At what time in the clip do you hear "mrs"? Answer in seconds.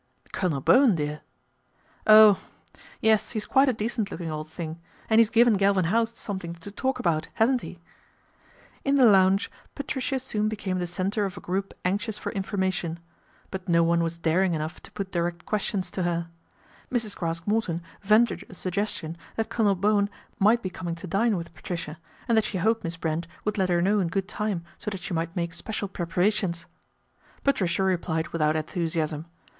16.91-17.15